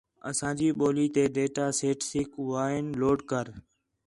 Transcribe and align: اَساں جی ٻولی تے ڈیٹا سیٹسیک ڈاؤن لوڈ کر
اَساں 0.29 0.53
جی 0.57 0.67
ٻولی 0.77 1.07
تے 1.15 1.23
ڈیٹا 1.35 1.65
سیٹسیک 1.79 2.29
ڈاؤن 2.49 2.85
لوڈ 3.01 3.19
کر 3.29 3.45